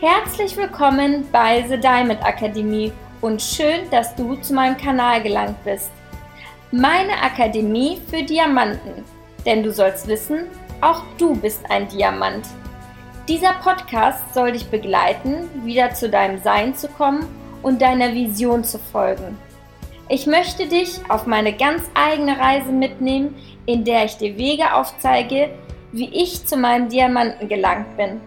Herzlich 0.00 0.56
willkommen 0.56 1.24
bei 1.30 1.64
The 1.68 1.78
Diamond 1.78 2.20
Akademie 2.24 2.92
und 3.20 3.40
schön, 3.40 3.88
dass 3.92 4.14
du 4.16 4.34
zu 4.34 4.52
meinem 4.52 4.76
Kanal 4.76 5.22
gelangt 5.22 5.62
bist. 5.64 5.92
Meine 6.72 7.22
Akademie 7.22 8.00
für 8.10 8.24
Diamanten, 8.24 9.04
denn 9.46 9.62
du 9.62 9.72
sollst 9.72 10.08
wissen, 10.08 10.46
auch 10.80 11.02
du 11.16 11.36
bist 11.36 11.60
ein 11.70 11.88
Diamant. 11.88 12.44
Dieser 13.28 13.52
Podcast 13.62 14.34
soll 14.34 14.52
dich 14.52 14.66
begleiten, 14.66 15.48
wieder 15.64 15.94
zu 15.94 16.10
deinem 16.10 16.42
Sein 16.42 16.74
zu 16.74 16.88
kommen 16.88 17.26
und 17.62 17.80
deiner 17.80 18.12
Vision 18.12 18.64
zu 18.64 18.80
folgen. 18.80 19.38
Ich 20.08 20.26
möchte 20.26 20.66
dich 20.66 20.98
auf 21.08 21.26
meine 21.26 21.52
ganz 21.52 21.84
eigene 21.94 22.36
Reise 22.38 22.72
mitnehmen, 22.72 23.36
in 23.64 23.84
der 23.84 24.06
ich 24.06 24.16
dir 24.16 24.36
Wege 24.36 24.74
aufzeige, 24.74 25.50
wie 25.92 26.10
ich 26.12 26.44
zu 26.44 26.56
meinem 26.56 26.88
Diamanten 26.88 27.48
gelangt 27.48 27.96
bin. 27.96 28.20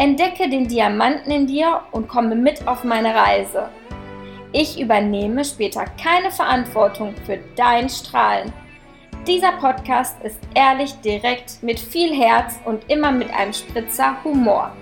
Entdecke 0.00 0.48
den 0.48 0.68
Diamanten 0.68 1.32
in 1.32 1.48
dir 1.48 1.80
und 1.90 2.06
komme 2.06 2.36
mit 2.36 2.68
auf 2.68 2.84
meine 2.84 3.12
Reise. 3.12 3.68
Ich 4.52 4.80
übernehme 4.80 5.44
später 5.44 5.86
keine 6.00 6.30
Verantwortung 6.30 7.16
für 7.26 7.40
dein 7.56 7.88
Strahlen. 7.88 8.52
Dieser 9.26 9.50
Podcast 9.52 10.22
ist 10.22 10.38
ehrlich, 10.54 10.94
direkt, 11.00 11.64
mit 11.64 11.80
viel 11.80 12.14
Herz 12.14 12.60
und 12.64 12.88
immer 12.88 13.10
mit 13.10 13.34
einem 13.34 13.52
Spritzer 13.52 14.22
Humor. 14.22 14.72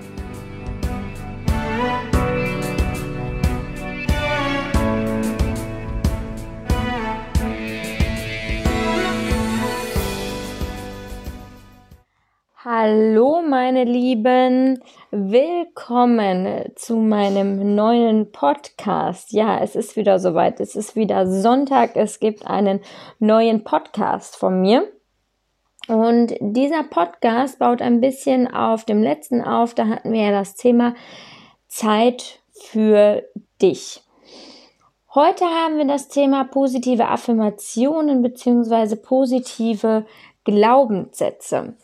Hallo 12.68 13.42
meine 13.48 13.84
Lieben, 13.84 14.82
willkommen 15.18 16.72
zu 16.74 16.96
meinem 16.96 17.74
neuen 17.74 18.32
Podcast. 18.32 19.32
Ja, 19.32 19.58
es 19.60 19.74
ist 19.74 19.96
wieder 19.96 20.18
soweit, 20.18 20.60
es 20.60 20.76
ist 20.76 20.94
wieder 20.94 21.26
Sonntag, 21.26 21.96
es 21.96 22.20
gibt 22.20 22.46
einen 22.46 22.80
neuen 23.18 23.64
Podcast 23.64 24.36
von 24.36 24.60
mir. 24.60 24.86
Und 25.88 26.34
dieser 26.40 26.82
Podcast 26.82 27.58
baut 27.58 27.80
ein 27.80 28.02
bisschen 28.02 28.46
auf 28.52 28.84
dem 28.84 29.02
letzten 29.02 29.42
auf, 29.42 29.72
da 29.72 29.86
hatten 29.86 30.12
wir 30.12 30.20
ja 30.20 30.32
das 30.32 30.54
Thema 30.54 30.94
Zeit 31.66 32.40
für 32.52 33.22
dich. 33.62 34.02
Heute 35.14 35.46
haben 35.46 35.78
wir 35.78 35.86
das 35.86 36.08
Thema 36.08 36.44
positive 36.44 37.08
Affirmationen 37.08 38.20
bzw. 38.20 38.96
positive 38.96 40.04
Glaubenssätze. 40.44 41.74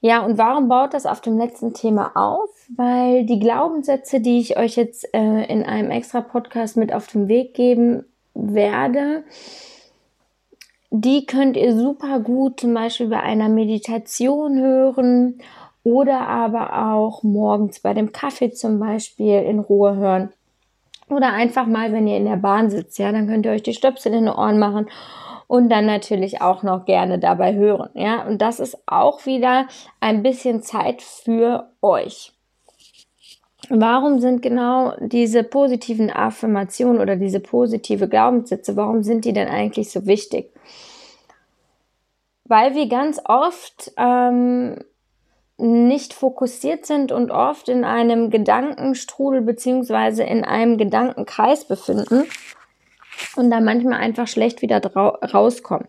Ja, 0.00 0.24
und 0.24 0.36
warum 0.36 0.68
baut 0.68 0.94
das 0.94 1.06
auf 1.06 1.20
dem 1.20 1.38
letzten 1.38 1.74
Thema 1.74 2.10
auf? 2.14 2.55
Weil 2.68 3.24
die 3.26 3.38
Glaubenssätze, 3.38 4.20
die 4.20 4.40
ich 4.40 4.56
euch 4.58 4.76
jetzt 4.76 5.12
äh, 5.14 5.44
in 5.44 5.62
einem 5.62 5.90
extra 5.90 6.20
Podcast 6.20 6.76
mit 6.76 6.92
auf 6.92 7.06
den 7.06 7.28
Weg 7.28 7.54
geben 7.54 8.04
werde, 8.34 9.24
die 10.90 11.26
könnt 11.26 11.56
ihr 11.56 11.76
super 11.76 12.20
gut 12.20 12.60
zum 12.60 12.74
Beispiel 12.74 13.08
bei 13.08 13.20
einer 13.20 13.48
Meditation 13.48 14.58
hören 14.58 15.40
oder 15.84 16.20
aber 16.26 16.92
auch 16.92 17.22
morgens 17.22 17.80
bei 17.80 17.94
dem 17.94 18.12
Kaffee 18.12 18.50
zum 18.50 18.80
Beispiel 18.80 19.42
in 19.42 19.60
Ruhe 19.60 19.96
hören. 19.96 20.32
Oder 21.08 21.32
einfach 21.32 21.66
mal, 21.66 21.92
wenn 21.92 22.08
ihr 22.08 22.16
in 22.16 22.24
der 22.24 22.36
Bahn 22.36 22.70
sitzt, 22.70 22.98
ja, 22.98 23.12
dann 23.12 23.28
könnt 23.28 23.46
ihr 23.46 23.52
euch 23.52 23.62
die 23.62 23.74
Stöpsel 23.74 24.12
in 24.12 24.24
die 24.24 24.30
Ohren 24.30 24.58
machen 24.58 24.88
und 25.46 25.68
dann 25.68 25.86
natürlich 25.86 26.42
auch 26.42 26.64
noch 26.64 26.84
gerne 26.84 27.20
dabei 27.20 27.54
hören. 27.54 27.90
Ja, 27.94 28.26
und 28.26 28.42
das 28.42 28.58
ist 28.58 28.76
auch 28.86 29.24
wieder 29.26 29.68
ein 30.00 30.24
bisschen 30.24 30.62
Zeit 30.62 31.02
für 31.02 31.70
euch. 31.80 32.35
Warum 33.68 34.20
sind 34.20 34.42
genau 34.42 34.94
diese 35.00 35.42
positiven 35.42 36.10
Affirmationen 36.10 37.00
oder 37.00 37.16
diese 37.16 37.40
positive 37.40 38.08
Glaubenssätze, 38.08 38.76
warum 38.76 39.02
sind 39.02 39.24
die 39.24 39.32
denn 39.32 39.48
eigentlich 39.48 39.90
so 39.90 40.06
wichtig? 40.06 40.52
Weil 42.44 42.76
wir 42.76 42.88
ganz 42.88 43.20
oft 43.24 43.92
ähm, 43.96 44.76
nicht 45.58 46.12
fokussiert 46.12 46.86
sind 46.86 47.10
und 47.10 47.30
oft 47.30 47.68
in 47.68 47.84
einem 47.84 48.30
Gedankenstrudel 48.30 49.40
beziehungsweise 49.40 50.22
in 50.22 50.44
einem 50.44 50.78
Gedankenkreis 50.78 51.66
befinden 51.66 52.24
und 53.36 53.50
da 53.50 53.60
manchmal 53.60 53.98
einfach 53.98 54.28
schlecht 54.28 54.62
wieder 54.62 54.80
rauskommen. 54.84 55.88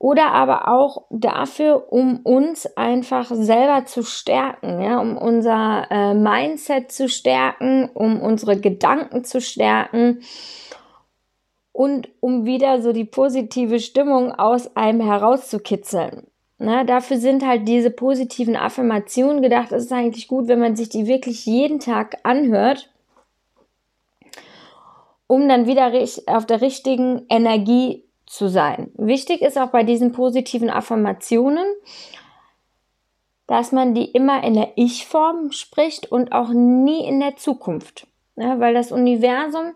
Oder 0.00 0.32
aber 0.32 0.66
auch 0.68 1.04
dafür, 1.10 1.92
um 1.92 2.20
uns 2.24 2.66
einfach 2.78 3.30
selber 3.30 3.84
zu 3.84 4.02
stärken, 4.02 4.80
ja, 4.80 4.98
um 4.98 5.18
unser 5.18 5.86
äh, 5.90 6.14
Mindset 6.14 6.90
zu 6.90 7.06
stärken, 7.06 7.90
um 7.92 8.18
unsere 8.18 8.58
Gedanken 8.58 9.24
zu 9.24 9.42
stärken 9.42 10.22
und 11.72 12.08
um 12.20 12.46
wieder 12.46 12.80
so 12.80 12.94
die 12.94 13.04
positive 13.04 13.78
Stimmung 13.78 14.32
aus 14.32 14.74
einem 14.74 15.02
herauszukitzeln. 15.02 16.26
Na, 16.56 16.84
dafür 16.84 17.18
sind 17.18 17.46
halt 17.46 17.68
diese 17.68 17.90
positiven 17.90 18.56
Affirmationen 18.56 19.42
gedacht. 19.42 19.70
Es 19.70 19.84
ist 19.84 19.92
eigentlich 19.92 20.28
gut, 20.28 20.48
wenn 20.48 20.60
man 20.60 20.76
sich 20.76 20.88
die 20.88 21.06
wirklich 21.06 21.44
jeden 21.44 21.78
Tag 21.78 22.16
anhört 22.22 22.90
um 25.30 25.48
dann 25.48 25.68
wieder 25.68 25.92
auf 26.26 26.44
der 26.44 26.60
richtigen 26.60 27.24
Energie 27.28 28.02
zu 28.30 28.48
sein. 28.48 28.92
Wichtig 28.94 29.42
ist 29.42 29.58
auch 29.58 29.70
bei 29.70 29.82
diesen 29.82 30.12
positiven 30.12 30.70
Affirmationen, 30.70 31.66
dass 33.48 33.72
man 33.72 33.92
die 33.92 34.04
immer 34.04 34.44
in 34.44 34.54
der 34.54 34.70
Ich-Form 34.76 35.50
spricht 35.50 36.12
und 36.12 36.30
auch 36.30 36.50
nie 36.50 37.04
in 37.04 37.18
der 37.18 37.34
Zukunft. 37.34 38.06
Ja, 38.36 38.60
weil 38.60 38.72
das 38.72 38.92
Universum, 38.92 39.72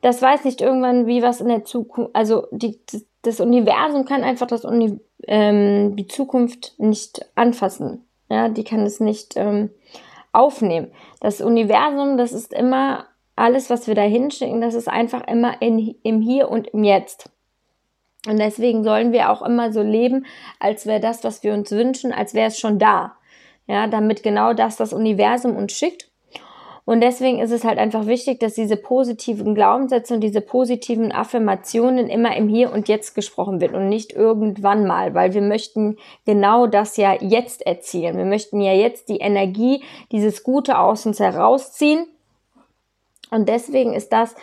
das 0.00 0.22
weiß 0.22 0.46
nicht 0.46 0.62
irgendwann, 0.62 1.06
wie 1.06 1.22
was 1.22 1.42
in 1.42 1.48
der 1.48 1.64
Zukunft, 1.64 2.16
also 2.16 2.46
die, 2.50 2.80
das 3.20 3.40
Universum 3.40 4.06
kann 4.06 4.24
einfach 4.24 4.46
das 4.46 4.64
Uni, 4.64 4.98
ähm, 5.28 5.96
die 5.96 6.06
Zukunft 6.06 6.78
nicht 6.78 7.26
anfassen. 7.34 8.06
Ja, 8.30 8.48
die 8.48 8.64
kann 8.64 8.86
es 8.86 9.00
nicht 9.00 9.36
ähm, 9.36 9.68
aufnehmen. 10.32 10.90
Das 11.20 11.42
Universum, 11.42 12.16
das 12.16 12.32
ist 12.32 12.54
immer 12.54 13.04
alles, 13.36 13.68
was 13.68 13.86
wir 13.86 13.94
da 13.94 14.02
hinschicken, 14.02 14.62
das 14.62 14.74
ist 14.74 14.88
einfach 14.88 15.28
immer 15.28 15.60
in, 15.60 15.94
im 16.02 16.22
Hier 16.22 16.50
und 16.50 16.68
im 16.68 16.82
Jetzt. 16.82 17.30
Und 18.26 18.38
deswegen 18.38 18.84
sollen 18.84 19.12
wir 19.12 19.30
auch 19.30 19.42
immer 19.42 19.72
so 19.72 19.82
leben, 19.82 20.26
als 20.58 20.86
wäre 20.86 21.00
das, 21.00 21.22
was 21.24 21.42
wir 21.42 21.54
uns 21.54 21.70
wünschen, 21.70 22.12
als 22.12 22.34
wäre 22.34 22.48
es 22.48 22.58
schon 22.58 22.78
da. 22.78 23.16
Ja, 23.66 23.86
damit 23.86 24.22
genau 24.22 24.52
das 24.52 24.76
das 24.76 24.92
Universum 24.92 25.56
uns 25.56 25.72
schickt. 25.72 26.10
Und 26.84 27.00
deswegen 27.00 27.40
ist 27.40 27.50
es 27.50 27.64
halt 27.64 27.80
einfach 27.80 28.06
wichtig, 28.06 28.38
dass 28.38 28.54
diese 28.54 28.76
positiven 28.76 29.56
Glaubenssätze 29.56 30.14
und 30.14 30.20
diese 30.20 30.40
positiven 30.40 31.10
Affirmationen 31.10 32.08
immer 32.08 32.36
im 32.36 32.48
Hier 32.48 32.72
und 32.72 32.86
Jetzt 32.88 33.16
gesprochen 33.16 33.60
wird 33.60 33.74
und 33.74 33.88
nicht 33.88 34.12
irgendwann 34.12 34.86
mal, 34.86 35.12
weil 35.12 35.34
wir 35.34 35.42
möchten 35.42 35.96
genau 36.26 36.68
das 36.68 36.96
ja 36.96 37.14
jetzt 37.20 37.66
erzielen. 37.66 38.16
Wir 38.16 38.24
möchten 38.24 38.60
ja 38.60 38.72
jetzt 38.72 39.08
die 39.08 39.18
Energie, 39.18 39.82
dieses 40.12 40.44
Gute 40.44 40.78
aus 40.78 41.06
uns 41.06 41.18
herausziehen 41.18 42.06
und 43.30 43.48
deswegen 43.48 43.92
ist 43.92 44.12
das 44.12 44.36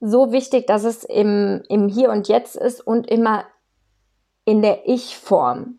so 0.00 0.32
wichtig, 0.32 0.66
dass 0.66 0.84
es 0.84 1.04
im, 1.04 1.62
im 1.68 1.88
Hier 1.88 2.10
und 2.10 2.28
Jetzt 2.28 2.56
ist 2.56 2.80
und 2.80 3.08
immer 3.08 3.44
in 4.44 4.62
der 4.62 4.88
Ich-Form 4.88 5.78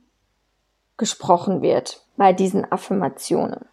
gesprochen 0.98 1.62
wird 1.62 2.02
bei 2.18 2.34
diesen 2.34 2.70
Affirmationen. 2.72 3.66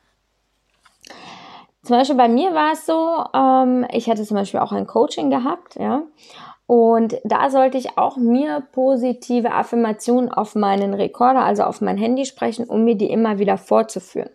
Zum 1.83 1.97
Beispiel 1.97 2.17
bei 2.17 2.29
mir 2.29 2.55
war 2.55 2.73
es 2.73 2.87
so, 2.87 3.25
ähm, 3.33 3.87
ich 3.93 4.09
hatte 4.09 4.25
zum 4.25 4.37
Beispiel 4.37 4.61
auch 4.61 4.73
ein 4.73 4.87
Coaching 4.87 5.31
gehabt, 5.31 5.77
ja, 5.77 6.03
und 6.67 7.17
da 7.23 7.49
sollte 7.51 7.79
ich 7.79 7.97
auch 7.97 8.17
mir 8.17 8.61
positive 8.73 9.53
Affirmationen 9.53 10.33
auf 10.33 10.57
meinen 10.57 10.95
Rekorder, 10.95 11.45
also 11.45 11.63
auf 11.63 11.81
mein 11.81 11.97
Handy 11.97 12.25
sprechen, 12.25 12.65
um 12.65 12.85
mir 12.85 12.97
die 12.97 13.11
immer 13.11 13.39
wieder 13.39 13.57
vorzuführen. 13.57 14.31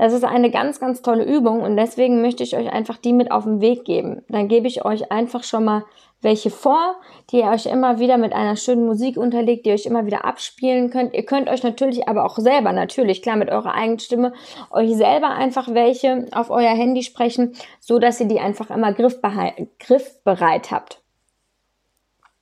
Das 0.00 0.14
ist 0.14 0.24
eine 0.24 0.50
ganz, 0.50 0.80
ganz 0.80 1.02
tolle 1.02 1.24
Übung 1.24 1.60
und 1.60 1.76
deswegen 1.76 2.22
möchte 2.22 2.42
ich 2.42 2.56
euch 2.56 2.72
einfach 2.72 2.96
die 2.96 3.12
mit 3.12 3.30
auf 3.30 3.44
den 3.44 3.60
Weg 3.60 3.84
geben. 3.84 4.22
Dann 4.30 4.48
gebe 4.48 4.66
ich 4.66 4.82
euch 4.86 5.12
einfach 5.12 5.44
schon 5.44 5.62
mal 5.62 5.84
welche 6.22 6.48
vor, 6.48 6.94
die 7.30 7.40
ihr 7.40 7.50
euch 7.50 7.66
immer 7.66 7.98
wieder 7.98 8.16
mit 8.16 8.32
einer 8.32 8.56
schönen 8.56 8.86
Musik 8.86 9.18
unterlegt, 9.18 9.66
die 9.66 9.68
ihr 9.68 9.74
euch 9.74 9.84
immer 9.84 10.06
wieder 10.06 10.24
abspielen 10.24 10.88
könnt. 10.88 11.12
Ihr 11.12 11.26
könnt 11.26 11.50
euch 11.50 11.62
natürlich 11.62 12.08
aber 12.08 12.24
auch 12.24 12.38
selber, 12.38 12.72
natürlich, 12.72 13.20
klar, 13.20 13.36
mit 13.36 13.50
eurer 13.50 13.74
eigenen 13.74 13.98
Stimme, 13.98 14.32
euch 14.70 14.96
selber 14.96 15.32
einfach 15.32 15.68
welche 15.74 16.28
auf 16.32 16.48
euer 16.48 16.72
Handy 16.72 17.02
sprechen, 17.02 17.52
so 17.78 17.98
dass 17.98 18.20
ihr 18.20 18.26
die 18.26 18.40
einfach 18.40 18.70
immer 18.70 18.94
griffbereit 18.94 20.70
habt. 20.70 21.02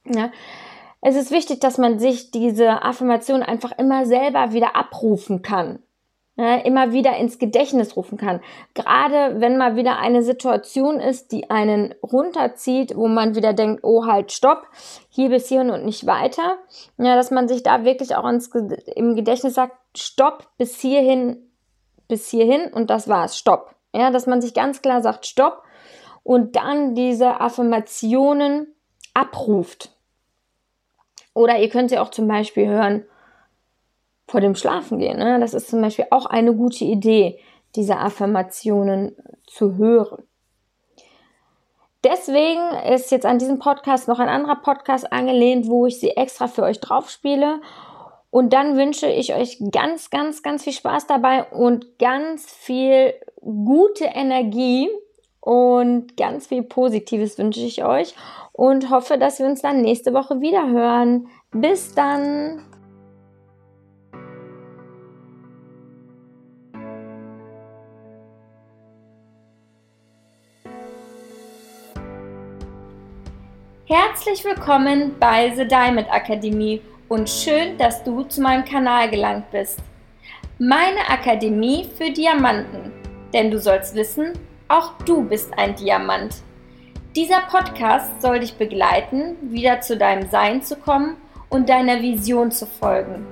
Ja. 0.05 0.31
Es 1.01 1.17
ist 1.17 1.33
wichtig, 1.33 1.59
dass 1.59 1.77
man 1.77 1.99
sich 1.99 2.31
diese 2.31 2.85
Affirmation 2.85 3.43
einfach 3.43 3.73
immer 3.79 4.07
selber 4.07 4.53
wieder 4.53 4.77
abrufen 4.77 5.43
kann. 5.43 5.81
Ja, 6.39 6.55
immer 6.59 6.93
wieder 6.93 7.17
ins 7.17 7.41
Gedächtnis 7.41 7.97
rufen 7.97 8.17
kann. 8.17 8.41
Gerade 8.73 9.41
wenn 9.41 9.59
mal 9.59 9.75
wieder 9.75 9.99
eine 9.99 10.23
Situation 10.23 11.01
ist, 11.01 11.33
die 11.33 11.51
einen 11.51 11.97
runterzieht, 12.01 12.97
wo 12.97 13.09
man 13.09 13.35
wieder 13.35 13.55
denkt, 13.55 13.81
oh 13.83 14.07
halt, 14.07 14.31
stopp, 14.31 14.69
hier 15.09 15.31
bis 15.31 15.49
hierhin 15.49 15.71
und 15.71 15.85
nicht 15.85 16.07
weiter. 16.07 16.59
Ja, 16.97 17.17
dass 17.17 17.33
man 17.33 17.49
sich 17.49 17.65
da 17.65 17.85
wirklich 17.85 18.15
auch 18.15 18.29
ins, 18.29 18.51
im 18.95 19.17
Gedächtnis 19.17 19.55
sagt, 19.55 19.77
stopp, 19.97 20.47
bis 20.59 20.79
hierhin, 20.79 21.51
bis 22.07 22.29
hierhin 22.29 22.73
und 22.73 22.89
das 22.89 23.09
war's, 23.09 23.37
stopp. 23.37 23.75
Ja, 23.93 24.13
dass 24.13 24.29
man 24.29 24.41
sich 24.41 24.55
ganz 24.55 24.81
klar 24.81 25.03
sagt, 25.03 25.27
stopp 25.27 25.65
und 26.23 26.55
dann 26.55 26.95
diese 26.95 27.41
Affirmationen 27.41 28.77
abruft. 29.13 29.91
Oder 31.35 31.59
ihr 31.59 31.69
könnt 31.69 31.91
sie 31.91 31.99
auch 31.99 32.11
zum 32.11 32.29
Beispiel 32.29 32.69
hören, 32.69 33.05
vor 34.29 34.41
dem 34.41 34.55
Schlafengehen. 34.55 35.19
Ne? 35.19 35.41
Das 35.41 35.55
ist 35.55 35.69
zum 35.69 35.81
Beispiel 35.81 36.07
auch 36.11 36.27
eine 36.27 36.55
gute 36.55 36.85
Idee, 36.85 37.41
diese 37.75 37.97
Affirmationen 37.97 39.17
zu 39.47 39.77
hören. 39.77 40.23
Deswegen 42.05 42.63
ist 42.93 43.11
jetzt 43.11 43.27
an 43.27 43.39
diesem 43.39 43.59
Podcast 43.59 44.07
noch 44.07 44.21
ein 44.21 44.29
anderer 44.29 44.57
Podcast 44.57 45.13
angelehnt, 45.13 45.67
wo 45.67 45.87
ich 45.87 45.99
sie 45.99 46.11
extra 46.11 46.47
für 46.47 46.63
euch 46.63 46.79
drauf 46.79 47.11
spiele. 47.11 47.61
Und 48.31 48.53
dann 48.53 48.77
wünsche 48.77 49.09
ich 49.09 49.35
euch 49.35 49.59
ganz, 49.73 50.11
ganz, 50.11 50.43
ganz 50.43 50.63
viel 50.63 50.75
Spaß 50.75 51.07
dabei 51.07 51.45
und 51.45 51.99
ganz 51.99 52.53
viel 52.53 53.15
gute 53.41 54.05
Energie 54.05 54.89
und 55.41 56.17
ganz 56.17 56.47
viel 56.47 56.63
Positives 56.63 57.39
wünsche 57.39 57.61
ich 57.61 57.85
euch 57.85 58.15
und 58.53 58.91
hoffe, 58.91 59.17
dass 59.17 59.39
wir 59.39 59.47
uns 59.47 59.63
dann 59.63 59.81
nächste 59.81 60.13
Woche 60.13 60.41
wieder 60.41 60.69
hören. 60.69 61.29
Bis 61.51 61.95
dann! 61.95 62.63
Herzlich 73.91 74.45
willkommen 74.45 75.15
bei 75.19 75.51
The 75.57 75.67
Diamond 75.67 76.13
Akademie 76.13 76.83
und 77.09 77.27
schön, 77.27 77.79
dass 77.79 78.05
du 78.05 78.23
zu 78.25 78.43
meinem 78.43 78.67
Kanal 78.67 79.09
gelangt 79.09 79.51
bist. 79.51 79.79
Meine 80.59 81.09
Akademie 81.09 81.89
für 81.97 82.11
Diamanten, 82.11 82.93
denn 83.33 83.51
du 83.51 83.59
sollst 83.59 83.95
wissen, 83.95 84.35
auch 84.69 84.93
du 85.07 85.23
bist 85.23 85.59
ein 85.59 85.75
Diamant. 85.75 86.35
Dieser 87.17 87.41
Podcast 87.51 88.21
soll 88.21 88.41
dich 88.41 88.59
begleiten, 88.59 89.37
wieder 89.41 89.81
zu 89.81 89.97
deinem 89.97 90.29
Sein 90.29 90.61
zu 90.61 90.77
kommen 90.77 91.17
und 91.49 91.71
deiner 91.71 92.03
Vision 92.03 92.51
zu 92.51 92.67
folgen. 92.67 93.25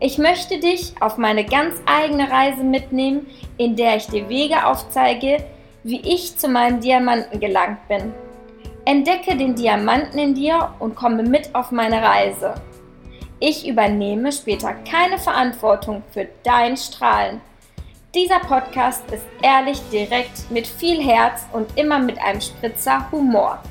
Ich 0.00 0.16
möchte 0.16 0.58
dich 0.58 0.94
auf 1.00 1.18
meine 1.18 1.44
ganz 1.44 1.82
eigene 1.84 2.30
Reise 2.30 2.64
mitnehmen, 2.64 3.26
in 3.58 3.76
der 3.76 3.96
ich 3.96 4.06
dir 4.06 4.30
Wege 4.30 4.64
aufzeige, 4.64 5.44
wie 5.84 6.00
ich 6.00 6.38
zu 6.38 6.48
meinem 6.48 6.80
Diamanten 6.80 7.40
gelangt 7.40 7.86
bin. 7.88 8.14
Entdecke 8.84 9.36
den 9.36 9.54
Diamanten 9.54 10.18
in 10.18 10.34
dir 10.34 10.74
und 10.80 10.96
komme 10.96 11.22
mit 11.22 11.54
auf 11.54 11.70
meine 11.70 12.02
Reise. 12.02 12.54
Ich 13.38 13.66
übernehme 13.68 14.32
später 14.32 14.74
keine 14.74 15.18
Verantwortung 15.18 16.02
für 16.10 16.28
dein 16.42 16.76
Strahlen. 16.76 17.40
Dieser 18.12 18.40
Podcast 18.40 19.04
ist 19.12 19.24
ehrlich, 19.40 19.80
direkt, 19.92 20.50
mit 20.50 20.66
viel 20.66 21.00
Herz 21.00 21.46
und 21.52 21.78
immer 21.78 22.00
mit 22.00 22.20
einem 22.20 22.40
Spritzer 22.40 23.10
Humor. 23.12 23.62